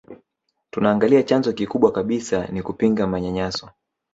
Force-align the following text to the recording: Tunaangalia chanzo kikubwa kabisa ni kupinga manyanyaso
Tunaangalia 0.69 1.23
chanzo 1.23 1.53
kikubwa 1.53 1.91
kabisa 1.91 2.47
ni 2.47 2.61
kupinga 2.63 3.07
manyanyaso 3.07 3.69